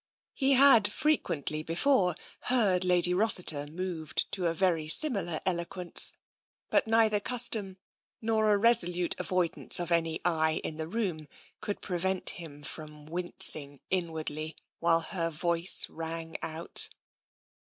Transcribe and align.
He 0.33 0.53
had 0.53 0.91
frequently 0.91 1.61
before 1.61 2.15
heard 2.45 2.83
Lady 2.83 3.13
Rossiter 3.13 3.67
moved 3.67 4.25
to 4.31 4.47
a 4.47 4.53
very 4.55 4.87
similar 4.87 5.39
eloquence, 5.45 6.13
but 6.71 6.87
neither 6.87 7.19
custom 7.19 7.77
nor 8.19 8.51
a 8.51 8.57
resolute 8.57 9.13
avoidance 9.19 9.79
of 9.79 9.91
any 9.91 10.19
eye 10.25 10.59
in 10.63 10.77
the 10.77 10.87
room 10.87 11.27
could 11.59 11.81
pre 11.81 11.99
vent 11.99 12.31
him 12.31 12.63
from 12.63 13.05
wincing 13.05 13.79
inwardly 13.91 14.55
while 14.79 15.01
her 15.01 15.29
voice 15.29 15.87
rang 15.87 16.35
out. 16.41 16.89